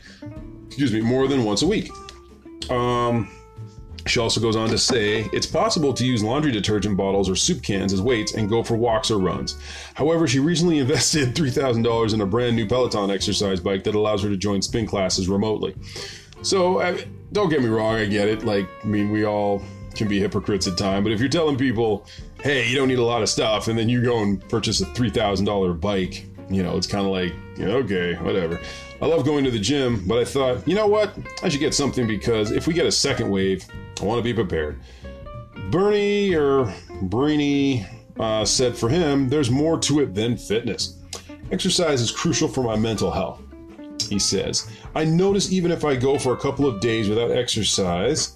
Excuse 0.68 0.92
me, 0.92 1.02
more 1.02 1.28
than 1.28 1.44
once 1.44 1.62
a 1.62 1.68
week. 1.68 1.92
Um, 2.70 3.30
she 4.06 4.20
also 4.20 4.42
goes 4.42 4.56
on 4.56 4.70
to 4.70 4.78
say 4.78 5.30
it's 5.32 5.46
possible 5.46 5.94
to 5.94 6.06
use 6.06 6.24
laundry 6.24 6.52
detergent 6.52 6.98
bottles 6.98 7.30
or 7.30 7.36
soup 7.36 7.64
cans 7.64 7.94
as 7.94 8.02
weights 8.02 8.34
and 8.34 8.50
go 8.50 8.64
for 8.64 8.76
walks 8.76 9.10
or 9.10 9.18
runs. 9.18 9.58
However, 9.94 10.28
she 10.28 10.40
recently 10.40 10.80
invested 10.80 11.36
$3,000 11.36 12.14
in 12.14 12.22
a 12.22 12.26
brand 12.26 12.56
new 12.56 12.68
Peloton 12.68 13.10
exercise 13.10 13.60
bike 13.60 13.84
that 13.86 13.96
allows 13.96 14.24
her 14.24 14.30
to 14.30 14.38
join 14.38 14.62
spin 14.62 14.86
classes 14.86 15.30
remotely. 15.30 15.76
So, 16.42 16.82
I, 16.82 17.06
don't 17.32 17.50
get 17.50 17.62
me 17.62 17.70
wrong, 17.70 17.96
I 17.96 18.06
get 18.06 18.28
it. 18.28 18.44
Like, 18.44 18.68
I 18.84 18.88
mean, 18.88 19.10
we 19.12 19.26
all 19.26 19.62
can 19.96 20.08
be 20.08 20.20
hypocrites 20.20 20.68
at 20.68 20.78
times, 20.78 21.04
but 21.04 21.12
if 21.12 21.20
you're 21.20 21.30
telling 21.30 21.58
people, 21.58 22.06
hey, 22.42 22.68
you 22.68 22.76
don't 22.76 22.88
need 22.88 23.00
a 23.00 23.04
lot 23.04 23.22
of 23.22 23.30
stuff, 23.30 23.68
and 23.68 23.78
then 23.78 23.88
you 23.88 24.04
go 24.04 24.22
and 24.22 24.48
purchase 24.50 24.82
a 24.82 24.86
$3,000 24.86 25.80
bike, 25.80 26.26
you 26.50 26.62
know, 26.62 26.76
it's 26.76 26.88
kind 26.88 27.06
of 27.06 27.12
like, 27.12 27.34
okay, 27.60 28.16
whatever. 28.16 28.60
I 29.02 29.06
love 29.06 29.26
going 29.26 29.44
to 29.46 29.52
the 29.52 29.60
gym, 29.60 30.06
but 30.08 30.20
I 30.20 30.26
thought, 30.26 30.68
you 30.68 30.76
know 30.76 30.88
what? 30.88 31.18
I 31.44 31.50
should 31.50 31.60
get 31.60 31.74
something 31.74 32.08
because 32.08 32.52
if 32.52 32.68
we 32.68 32.74
get 32.74 32.86
a 32.86 32.92
second 32.92 33.30
wave, 33.30 33.66
I 34.02 34.06
want 34.06 34.20
to 34.20 34.24
be 34.24 34.34
prepared. 34.34 34.80
Bernie 35.70 36.36
or 36.36 36.74
Brainy 37.04 37.86
uh, 38.20 38.46
said 38.46 38.78
for 38.78 38.90
him, 38.90 39.30
there's 39.30 39.50
more 39.50 39.78
to 39.80 40.02
it 40.02 40.14
than 40.14 40.38
fitness. 40.38 41.00
Exercise 41.52 42.02
is 42.02 42.12
crucial 42.12 42.48
for 42.48 42.64
my 42.64 42.76
mental 42.76 43.12
health. 43.12 43.42
He 44.10 44.20
says, 44.20 44.70
I 44.96 45.06
notice 45.06 45.52
even 45.52 45.72
if 45.72 45.86
I 45.86 45.96
go 45.96 46.18
for 46.18 46.34
a 46.34 46.40
couple 46.40 46.68
of 46.68 46.80
days 46.80 47.10
without 47.10 47.32
exercise, 47.32 48.36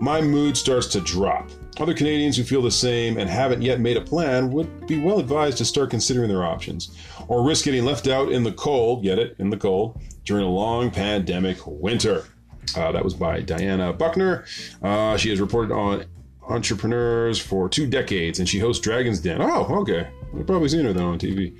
my 0.00 0.20
mood 0.20 0.56
starts 0.56 0.86
to 0.88 1.00
drop. 1.00 1.50
Other 1.78 1.94
Canadians 1.94 2.36
who 2.36 2.44
feel 2.44 2.62
the 2.62 2.70
same 2.70 3.16
and 3.16 3.30
haven't 3.30 3.62
yet 3.62 3.80
made 3.80 3.96
a 3.96 4.00
plan 4.02 4.50
would 4.50 4.86
be 4.86 5.00
well 5.02 5.18
advised 5.18 5.58
to 5.58 5.64
start 5.64 5.90
considering 5.90 6.28
their 6.28 6.44
options, 6.44 6.96
or 7.28 7.46
risk 7.46 7.64
getting 7.64 7.84
left 7.84 8.08
out 8.08 8.30
in 8.30 8.42
the 8.42 8.52
cold, 8.52 9.02
get 9.02 9.18
it, 9.18 9.36
in 9.38 9.48
the 9.48 9.56
cold, 9.56 10.00
during 10.24 10.44
a 10.44 10.50
long 10.50 10.90
pandemic 10.90 11.58
winter. 11.66 12.26
Uh, 12.76 12.92
that 12.92 13.04
was 13.04 13.14
by 13.14 13.40
Diana 13.40 13.92
Buckner. 13.92 14.44
Uh, 14.82 15.16
she 15.16 15.30
has 15.30 15.40
reported 15.40 15.72
on 15.72 16.04
entrepreneurs 16.48 17.38
for 17.38 17.68
two 17.68 17.86
decades, 17.86 18.38
and 18.38 18.48
she 18.48 18.58
hosts 18.58 18.82
Dragon's 18.82 19.20
Den. 19.20 19.40
Oh, 19.40 19.64
okay. 19.80 20.08
You've 20.34 20.46
probably 20.46 20.68
seen 20.68 20.84
her 20.84 20.92
then 20.92 21.04
on 21.04 21.18
TV. 21.18 21.54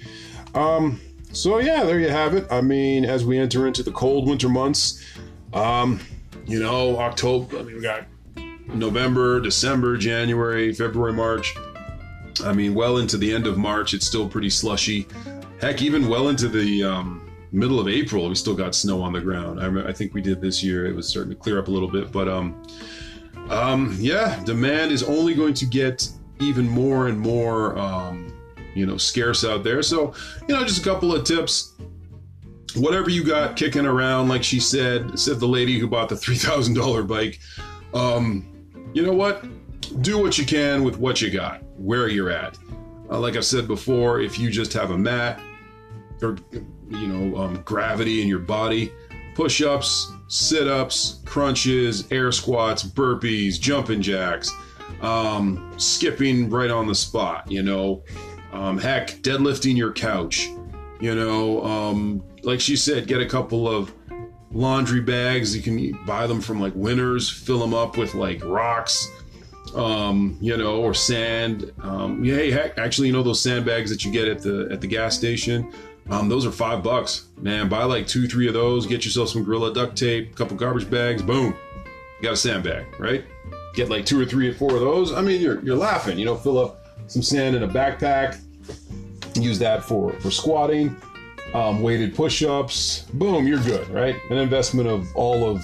Um, 0.54 1.00
so 1.32 1.59
yeah, 1.59 1.85
there 1.85 1.99
you 1.99 2.09
have 2.09 2.35
it. 2.35 2.47
I 2.50 2.61
mean, 2.61 3.04
as 3.04 3.25
we 3.25 3.38
enter 3.38 3.66
into 3.66 3.82
the 3.82 3.92
cold 3.92 4.28
winter 4.28 4.49
months, 4.49 5.04
um, 5.52 6.00
you 6.47 6.61
know, 6.61 6.99
October. 6.99 7.59
I 7.59 7.62
mean, 7.62 7.76
we 7.76 7.82
got 7.82 8.06
November, 8.68 9.40
December, 9.40 9.97
January, 9.97 10.73
February, 10.73 11.12
March. 11.12 11.54
I 12.44 12.52
mean, 12.52 12.75
well 12.75 12.99
into 12.99 13.16
the 13.16 13.32
end 13.32 13.47
of 13.47 13.59
March, 13.59 13.94
it's 13.94 14.06
still 14.06 14.28
pretty 14.28 14.50
slushy. 14.50 15.06
Heck, 15.61 15.82
even 15.82 16.09
well 16.09 16.28
into 16.28 16.49
the 16.49 16.82
um, 16.82 17.22
middle 17.52 17.78
of 17.78 17.87
April, 17.87 18.28
we 18.28 18.35
still 18.35 18.54
got 18.54 18.75
snow 18.75 19.02
on 19.02 19.12
the 19.12 19.21
ground. 19.21 19.61
I, 19.61 19.66
remember, 19.66 19.88
I 19.88 19.92
think 19.92 20.14
we 20.14 20.23
did 20.23 20.40
this 20.40 20.62
year. 20.62 20.87
It 20.87 20.97
was 20.97 21.06
starting 21.06 21.30
to 21.30 21.37
clear 21.37 21.59
up 21.59 21.68
a 21.68 21.71
little 21.71 21.90
bit, 21.90 22.11
but 22.11 22.28
um, 22.28 22.62
um, 23.50 23.97
yeah, 24.00 24.42
demand 24.44 24.92
is 24.92 25.02
only 25.02 25.35
going 25.35 25.54
to 25.54 25.66
get 25.66 26.09
even 26.40 26.68
more 26.68 27.09
and 27.09 27.18
more, 27.18 27.78
um, 27.78 28.32
you 28.75 28.87
know, 28.87 28.97
scarce 28.97 29.44
out 29.44 29.62
there. 29.62 29.82
So, 29.82 30.14
you 30.49 30.54
know, 30.54 30.64
just 30.64 30.80
a 30.80 30.85
couple 30.85 31.14
of 31.14 31.25
tips. 31.25 31.75
Whatever 32.75 33.11
you 33.11 33.23
got 33.23 33.54
kicking 33.54 33.85
around, 33.85 34.28
like 34.28 34.42
she 34.42 34.59
said, 34.59 35.18
said 35.18 35.38
the 35.38 35.47
lady 35.47 35.78
who 35.78 35.87
bought 35.87 36.09
the 36.09 36.16
three 36.16 36.37
thousand 36.37 36.75
dollar 36.75 37.02
bike. 37.02 37.38
Um, 37.92 38.49
you 38.94 39.02
know 39.02 39.12
what? 39.12 39.44
Do 40.00 40.18
what 40.18 40.38
you 40.38 40.47
can 40.47 40.82
with 40.82 40.97
what 40.97 41.21
you 41.21 41.30
got, 41.30 41.62
where 41.76 42.09
you're 42.09 42.30
at. 42.30 42.56
Uh, 43.11 43.21
like 43.21 43.37
I've 43.37 43.44
said 43.44 43.68
before, 43.68 44.21
if 44.21 44.38
you 44.38 44.50
just 44.50 44.73
have 44.73 44.90
a 44.90 44.97
mat 44.97 45.38
or 46.23 46.38
you 46.93 47.09
know 47.09 47.37
um, 47.37 47.63
gravity 47.63 48.23
in 48.23 48.29
your 48.29 48.39
body, 48.39 48.93
push-ups, 49.35 50.13
sit-ups, 50.29 51.21
crunches, 51.25 52.11
air 52.11 52.33
squats, 52.33 52.83
burpees, 52.83 53.61
jumping 53.61 54.03
jacks, 54.03 54.51
um, 55.01 55.73
skipping 55.79 56.49
right 56.49 56.71
on 56.71 56.87
the 56.87 56.95
spot. 56.95 57.51
You 57.51 57.63
know, 57.63 58.03
um, 58.53 58.79
heck, 58.79 59.11
deadlifting 59.23 59.77
your 59.77 59.93
couch. 59.93 60.49
You 61.01 61.15
know, 61.15 61.65
um, 61.65 62.23
like 62.45 62.61
she 62.61 62.77
said, 62.77 63.07
get 63.09 63.21
a 63.21 63.27
couple 63.27 63.69
of 63.69 63.93
laundry 64.53 65.01
bags. 65.01 65.57
You 65.57 65.63
can 65.63 66.05
buy 66.05 66.27
them 66.27 66.41
from 66.41 66.61
like 66.61 66.73
Winners, 66.75 67.29
fill 67.29 67.59
them 67.59 67.75
up 67.75 67.97
with 67.97 68.15
like 68.15 68.45
rocks, 68.45 69.11
um, 69.75 70.37
you 70.41 70.57
know, 70.57 70.81
or 70.83 70.95
sand. 70.95 71.73
Um, 71.83 72.23
hey, 72.25 72.51
heck, 72.51 72.79
actually, 72.79 73.09
you 73.09 73.13
know 73.13 73.23
those 73.23 73.41
sandbags 73.41 73.91
that 73.91 74.05
you 74.05 74.13
get 74.13 74.29
at 74.29 74.43
the 74.43 74.69
at 74.71 74.81
the 74.81 74.87
gas 74.87 75.17
station. 75.17 75.73
Um, 76.11 76.28
those 76.28 76.44
are 76.44 76.50
five 76.50 76.82
bucks, 76.82 77.26
man. 77.38 77.68
Buy 77.68 77.85
like 77.85 78.06
two, 78.06 78.26
three 78.26 78.49
of 78.49 78.54
those. 78.54 78.87
Get 78.87 79.04
yourself 79.04 79.30
some 79.30 79.44
Gorilla 79.44 79.73
duct 79.73 79.97
tape, 79.97 80.32
a 80.32 80.35
couple 80.35 80.56
garbage 80.56 80.90
bags. 80.90 81.23
Boom, 81.23 81.54
you 81.87 82.23
got 82.23 82.32
a 82.32 82.37
sandbag, 82.37 82.87
right? 82.99 83.25
Get 83.75 83.88
like 83.88 84.04
two 84.04 84.21
or 84.21 84.25
three 84.25 84.49
or 84.49 84.54
four 84.54 84.75
of 84.75 84.80
those. 84.80 85.12
I 85.12 85.23
mean, 85.23 85.40
you're 85.40 85.61
you're 85.64 85.76
laughing. 85.76 86.18
You 86.18 86.25
know, 86.25 86.37
fill 86.37 86.59
up 86.59 86.87
some 87.06 87.23
sand 87.23 87.56
in 87.56 87.62
a 87.62 87.68
backpack. 87.68 88.40
Use 89.37 89.59
that 89.61 89.82
for 89.85 90.12
for 90.21 90.30
squatting 90.30 90.97
um, 91.54 91.82
weighted 91.82 92.14
push-ups 92.14 93.02
boom 93.14 93.47
you're 93.47 93.61
good 93.61 93.88
right 93.90 94.16
an 94.30 94.38
investment 94.38 94.88
of 94.88 95.06
all 95.14 95.44
of 95.44 95.62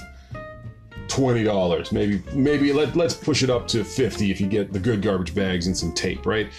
$20 1.08 1.92
maybe 1.92 2.22
maybe 2.34 2.72
let, 2.72 2.94
let's 2.94 3.14
push 3.14 3.42
it 3.42 3.48
up 3.48 3.66
to 3.68 3.82
50 3.82 4.30
if 4.30 4.40
you 4.40 4.46
get 4.46 4.72
the 4.72 4.78
good 4.78 5.00
garbage 5.00 5.34
bags 5.34 5.66
and 5.66 5.76
some 5.76 5.92
tape 5.92 6.26
right 6.26 6.50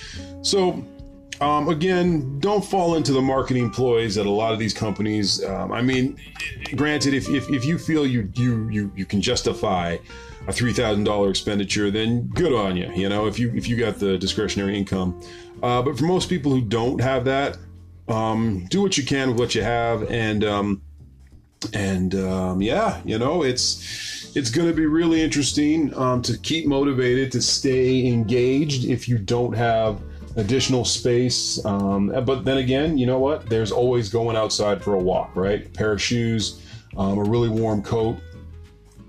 so 0.41 0.83
um, 1.41 1.69
again 1.69 2.39
don't 2.39 2.63
fall 2.63 2.95
into 2.95 3.13
the 3.13 3.21
marketing 3.21 3.69
ploys 3.69 4.15
that 4.15 4.25
a 4.25 4.29
lot 4.29 4.53
of 4.53 4.59
these 4.59 4.73
companies 4.73 5.43
um, 5.45 5.71
i 5.71 5.81
mean 5.81 6.17
granted 6.75 7.13
if, 7.13 7.29
if, 7.29 7.49
if 7.49 7.65
you 7.65 7.77
feel 7.77 8.05
you, 8.05 8.29
you 8.35 8.67
you 8.69 8.91
you 8.95 9.05
can 9.05 9.21
justify 9.21 9.97
a 10.47 10.51
$3000 10.51 11.29
expenditure 11.29 11.91
then 11.91 12.27
good 12.33 12.53
on 12.53 12.75
you 12.75 12.91
you 12.93 13.09
know 13.09 13.27
if 13.27 13.37
you 13.37 13.51
if 13.55 13.67
you 13.67 13.75
got 13.75 13.95
the 13.99 14.17
discretionary 14.17 14.77
income 14.77 15.19
uh, 15.61 15.81
but 15.81 15.97
for 15.97 16.05
most 16.05 16.29
people 16.29 16.51
who 16.51 16.61
don't 16.61 17.01
have 17.01 17.25
that 17.25 17.57
um, 18.09 18.65
do 18.69 18.81
what 18.81 18.97
you 18.97 19.05
can 19.05 19.29
with 19.29 19.39
what 19.39 19.55
you 19.55 19.61
have, 19.61 20.09
and 20.09 20.43
um, 20.43 20.81
and 21.73 22.15
um, 22.15 22.61
yeah, 22.61 23.01
you 23.05 23.17
know, 23.19 23.43
it's 23.43 24.35
it's 24.35 24.49
going 24.49 24.67
to 24.67 24.73
be 24.73 24.85
really 24.85 25.21
interesting 25.21 25.93
um, 25.95 26.21
to 26.23 26.37
keep 26.37 26.65
motivated, 26.65 27.31
to 27.33 27.41
stay 27.41 28.07
engaged. 28.07 28.85
If 28.85 29.07
you 29.07 29.17
don't 29.17 29.53
have 29.53 30.01
additional 30.35 30.85
space. 30.85 31.63
Um, 31.65 32.07
but 32.25 32.45
then 32.45 32.57
again, 32.57 32.97
you 32.97 33.05
know 33.05 33.19
what? 33.19 33.49
There's 33.49 33.71
always 33.71 34.09
going 34.09 34.35
outside 34.35 34.83
for 34.83 34.95
a 34.95 34.99
walk, 34.99 35.35
right? 35.35 35.65
A 35.65 35.69
pair 35.69 35.91
of 35.91 36.01
shoes, 36.01 36.61
um, 36.97 37.17
a 37.17 37.23
really 37.23 37.49
warm 37.49 37.81
coat. 37.81 38.17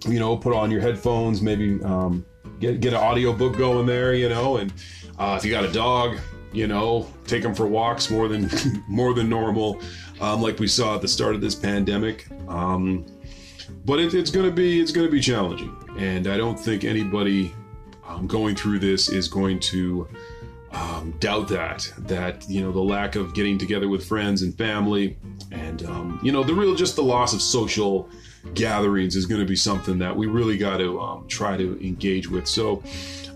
You 0.07 0.19
know, 0.19 0.37
put 0.37 0.55
on 0.55 0.71
your 0.71 0.81
headphones, 0.81 1.43
maybe 1.43 1.83
um, 1.85 2.25
get 2.59 2.81
get 2.81 2.95
an 2.95 3.01
audiobook 3.01 3.57
going 3.57 3.87
there. 3.87 4.15
You 4.15 4.29
know, 4.29 4.57
and 4.57 4.73
uh, 5.19 5.37
if 5.39 5.45
you 5.45 5.51
got 5.51 5.65
a 5.65 5.73
dog, 5.73 6.19
you 6.53 6.67
know, 6.67 7.07
take 7.27 7.43
them 7.43 7.55
for 7.55 7.67
walks 7.67 8.11
more 8.11 8.29
than 8.29 8.51
more 8.89 9.13
than 9.15 9.29
normal, 9.29 9.81
um, 10.21 10.41
like 10.41 10.59
we 10.59 10.67
saw 10.67 10.95
at 10.95 11.03
the 11.03 11.09
start 11.09 11.35
of 11.35 11.41
this 11.41 11.55
pandemic. 11.55 12.27
Um, 12.49 13.05
but 13.85 13.99
it, 13.99 14.15
it's 14.15 14.31
gonna 14.31 14.51
be 14.51 14.81
it's 14.81 14.93
gonna 14.93 15.11
be 15.11 15.21
challenging, 15.21 15.77
and 15.99 16.27
I 16.27 16.37
don't 16.37 16.59
think 16.59 16.85
anybody 16.85 17.55
um, 18.07 18.27
going 18.27 18.57
through 18.57 18.79
this 18.79 19.09
is 19.09 19.29
going 19.29 19.61
to 19.61 20.09
um, 20.73 21.13
doubt 21.19 21.49
that 21.49 21.93
that 21.99 22.49
you 22.49 22.61
know 22.61 22.71
the 22.71 22.81
lack 22.81 23.17
of 23.17 23.35
getting 23.35 23.59
together 23.59 23.89
with 23.89 24.07
friends 24.07 24.43
and 24.43 24.57
family 24.57 25.17
and 25.51 25.85
um, 25.85 26.21
you 26.23 26.31
know 26.31 26.45
the 26.45 26.55
real 26.55 26.75
just 26.75 26.97
the 26.97 27.03
loss 27.03 27.35
of 27.35 27.43
social 27.43 28.09
gatherings 28.55 29.17
is 29.17 29.27
going 29.27 29.41
to 29.41 29.47
be 29.47 29.57
something 29.57 29.99
that 29.99 30.17
we 30.17 30.27
really 30.27 30.57
got 30.57 30.79
to 30.79 31.01
um, 31.01 31.27
try 31.29 31.57
to 31.57 31.79
engage 31.85 32.29
with. 32.29 32.47
So 32.47 32.83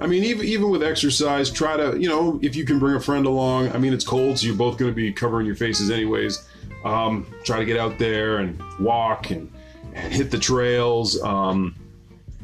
i 0.00 0.06
mean 0.06 0.24
even 0.24 0.44
even 0.44 0.70
with 0.70 0.82
exercise 0.82 1.50
try 1.50 1.76
to 1.76 1.98
you 1.98 2.08
know 2.08 2.38
if 2.42 2.56
you 2.56 2.64
can 2.64 2.78
bring 2.78 2.96
a 2.96 3.00
friend 3.00 3.26
along 3.26 3.70
i 3.72 3.78
mean 3.78 3.92
it's 3.92 4.04
cold 4.04 4.38
so 4.38 4.46
you're 4.46 4.56
both 4.56 4.76
going 4.76 4.90
to 4.90 4.94
be 4.94 5.12
covering 5.12 5.46
your 5.46 5.54
faces 5.54 5.90
anyways 5.90 6.48
um, 6.84 7.26
try 7.44 7.58
to 7.58 7.64
get 7.64 7.78
out 7.78 7.98
there 7.98 8.38
and 8.38 8.60
walk 8.78 9.30
and, 9.30 9.50
and 9.94 10.12
hit 10.12 10.30
the 10.30 10.38
trails 10.38 11.22
um, 11.22 11.74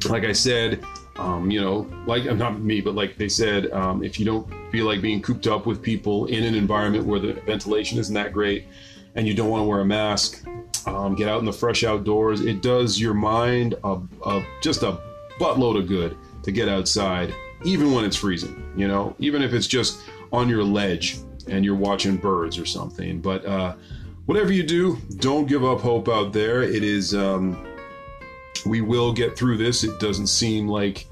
like 0.08 0.24
i 0.24 0.32
said 0.32 0.82
um, 1.20 1.50
you 1.50 1.60
know, 1.60 1.86
like 2.06 2.24
not 2.36 2.60
me, 2.60 2.80
but 2.80 2.94
like 2.94 3.18
they 3.18 3.28
said, 3.28 3.70
um, 3.72 4.02
if 4.02 4.18
you 4.18 4.24
don't 4.24 4.50
feel 4.72 4.86
like 4.86 5.02
being 5.02 5.20
cooped 5.20 5.46
up 5.46 5.66
with 5.66 5.82
people 5.82 6.24
in 6.26 6.42
an 6.44 6.54
environment 6.54 7.04
where 7.04 7.20
the 7.20 7.34
ventilation 7.34 7.98
isn't 7.98 8.14
that 8.14 8.32
great, 8.32 8.66
and 9.14 9.28
you 9.28 9.34
don't 9.34 9.50
want 9.50 9.60
to 9.60 9.66
wear 9.66 9.80
a 9.80 9.84
mask, 9.84 10.42
um, 10.86 11.14
get 11.14 11.28
out 11.28 11.38
in 11.38 11.44
the 11.44 11.52
fresh 11.52 11.84
outdoors. 11.84 12.40
It 12.40 12.62
does 12.62 12.98
your 12.98 13.12
mind 13.12 13.74
a, 13.84 14.00
a, 14.24 14.42
just 14.62 14.82
a 14.82 14.98
buttload 15.38 15.78
of 15.78 15.88
good 15.88 16.16
to 16.42 16.52
get 16.52 16.70
outside, 16.70 17.34
even 17.64 17.92
when 17.92 18.06
it's 18.06 18.16
freezing. 18.16 18.72
You 18.74 18.88
know, 18.88 19.14
even 19.18 19.42
if 19.42 19.52
it's 19.52 19.66
just 19.66 20.00
on 20.32 20.48
your 20.48 20.64
ledge 20.64 21.18
and 21.48 21.66
you're 21.66 21.76
watching 21.76 22.16
birds 22.16 22.58
or 22.58 22.64
something. 22.64 23.20
But 23.20 23.44
uh, 23.44 23.74
whatever 24.24 24.52
you 24.52 24.62
do, 24.62 24.96
don't 25.16 25.46
give 25.46 25.64
up 25.64 25.80
hope 25.80 26.08
out 26.08 26.32
there. 26.32 26.62
It 26.62 26.82
is. 26.82 27.14
Um, 27.14 27.66
we 28.66 28.80
will 28.80 29.12
get 29.12 29.36
through 29.36 29.56
this. 29.56 29.84
It 29.84 29.98
doesn't 30.00 30.26
seem 30.28 30.68
like 30.68 31.06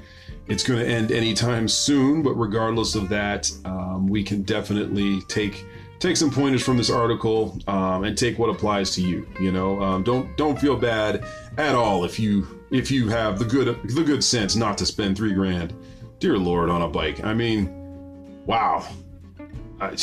it's 0.49 0.63
going 0.63 0.81
to 0.81 0.87
end 0.87 1.13
anytime 1.13 1.69
soon, 1.69 2.23
but 2.23 2.35
regardless 2.35 2.95
of 2.95 3.09
that, 3.11 3.51
um, 3.65 4.07
we 4.07 4.23
can 4.23 4.43
definitely 4.43 5.21
take 5.23 5.65
take 5.99 6.17
some 6.17 6.31
pointers 6.31 6.63
from 6.63 6.77
this 6.77 6.91
article 6.91 7.59
um, 7.67 8.05
and 8.05 8.17
take 8.17 8.39
what 8.39 8.49
applies 8.49 8.93
to 8.93 9.03
you. 9.03 9.27
You 9.41 9.53
know, 9.53 9.81
um, 9.83 10.03
don't 10.03 10.37
don't 10.37 10.59
feel 10.59 10.77
bad 10.77 11.25
at 11.59 11.75
all 11.75 12.05
if 12.05 12.19
you 12.19 12.65
if 12.71 12.91
you 12.91 13.09
have 13.09 13.39
the 13.39 13.45
good 13.45 13.67
the 13.85 14.05
good 14.05 14.25
sense 14.25 14.57
not 14.57 14.79
to 14.79 14.87
spend 14.87 15.17
three 15.17 15.35
grand, 15.35 15.75
dear 16.19 16.39
Lord, 16.39 16.71
on 16.71 16.83
a 16.83 16.89
bike. 16.89 17.25
I 17.25 17.35
mean, 17.35 17.71
wow. 18.47 18.87
I, 19.81 19.97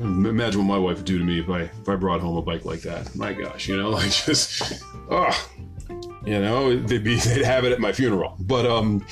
imagine 0.00 0.60
what 0.60 0.74
my 0.74 0.78
wife 0.78 0.98
would 0.98 1.06
do 1.06 1.18
to 1.18 1.24
me 1.24 1.40
if 1.40 1.48
I 1.48 1.62
if 1.62 1.88
I 1.88 1.96
brought 1.96 2.20
home 2.20 2.36
a 2.36 2.42
bike 2.42 2.64
like 2.64 2.80
that. 2.82 3.14
My 3.14 3.32
gosh, 3.32 3.68
you 3.68 3.76
know, 3.76 3.90
like 3.90 4.10
just 4.10 4.82
oh 5.10 5.50
you 6.26 6.40
know, 6.40 6.76
they'd 6.76 7.04
be 7.04 7.16
they'd 7.20 7.44
have 7.44 7.64
it 7.64 7.72
at 7.72 7.80
my 7.80 7.92
funeral. 7.92 8.36
But 8.40 8.66
um, 8.66 9.06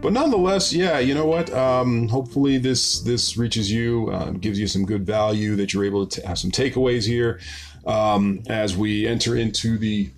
but 0.00 0.12
nonetheless, 0.12 0.72
yeah, 0.72 0.98
you 0.98 1.14
know 1.14 1.26
what? 1.26 1.52
Um, 1.52 2.08
hopefully 2.08 2.58
this 2.58 3.00
this 3.00 3.36
reaches 3.36 3.70
you, 3.70 4.10
um, 4.12 4.38
gives 4.38 4.58
you 4.58 4.66
some 4.66 4.84
good 4.84 5.04
value 5.04 5.54
that 5.56 5.72
you're 5.72 5.84
able 5.84 6.06
to 6.06 6.26
have 6.26 6.38
some 6.38 6.50
takeaways 6.50 7.06
here 7.06 7.40
um, 7.86 8.42
as 8.48 8.76
we 8.76 9.06
enter 9.06 9.36
into 9.36 9.78
the 9.78 10.10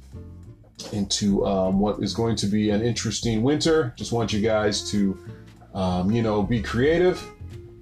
into 0.93 1.45
um, 1.45 1.81
what 1.81 2.01
is 2.01 2.15
going 2.15 2.37
to 2.37 2.47
be 2.47 2.71
an 2.71 2.83
interesting 2.83 3.43
winter. 3.43 3.93
Just 3.97 4.13
want 4.13 4.33
you 4.33 4.41
guys 4.41 4.89
to 4.93 5.19
um, 5.75 6.11
you 6.13 6.23
know 6.23 6.43
be 6.43 6.63
creative 6.63 7.23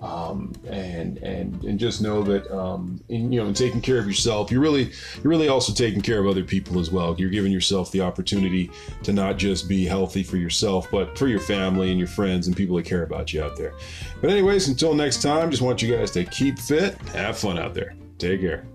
um, 0.01 0.53
and 0.67 1.19
and 1.19 1.65
and 1.65 1.79
just 1.79 2.03
know 2.03 2.23
that 2.23 2.51
um, 2.55 3.01
in, 3.09 3.33
you 3.33 3.41
know 3.41 3.49
in 3.49 3.55
taking 3.55 3.81
care 3.81 3.99
of 3.99 4.07
yourself, 4.07 4.51
you're 4.51 4.61
really 4.61 4.91
you're 5.23 5.31
really 5.31 5.49
also 5.49 5.73
taking 5.73 6.03
care 6.03 6.21
of 6.21 6.27
other 6.27 6.45
people 6.45 6.79
as 6.79 6.91
well. 6.91 7.15
You're 7.19 7.31
giving 7.31 7.53
yourself 7.53 7.91
the 7.93 8.03
opportunity 8.03 8.71
to 9.05 9.13
not 9.13 9.39
just 9.39 9.69
be 9.69 9.85
healthy 9.85 10.23
for 10.23 10.37
yourself, 10.37 10.89
but 10.91 11.17
for 11.17 11.29
your 11.29 11.41
family 11.41 11.91
and 11.91 11.99
your 11.99 12.09
friends 12.09 12.47
and 12.47 12.57
people 12.57 12.77
that 12.77 12.85
care 12.85 13.05
about 13.05 13.33
you 13.33 13.43
out 13.43 13.57
there. 13.57 13.75
But 14.21 14.31
anyways, 14.31 14.69
until 14.69 14.95
next 14.95 15.23
time, 15.23 15.51
just 15.51 15.63
want 15.63 15.81
you 15.81 15.97
guys 15.97 16.11
to 16.13 16.25
keep 16.25 16.59
fit, 16.59 16.99
have 17.09 17.39
fun 17.39 17.59
out 17.59 17.75
there. 17.75 17.95
Take 18.19 18.41
care. 18.41 18.67